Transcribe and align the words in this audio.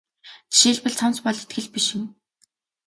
Жишээлбэл 0.55 0.95
цамц 0.99 1.17
бол 1.23 1.37
итгэл 1.41 1.67
биш 1.73 1.85
юм. 1.97 2.03